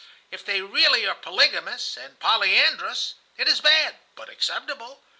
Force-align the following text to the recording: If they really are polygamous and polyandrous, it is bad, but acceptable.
If 0.31 0.43
they 0.43 0.61
really 0.63 1.05
are 1.05 1.13
polygamous 1.13 1.95
and 1.95 2.19
polyandrous, 2.19 3.13
it 3.37 3.47
is 3.47 3.61
bad, 3.61 3.97
but 4.15 4.29
acceptable. 4.29 5.03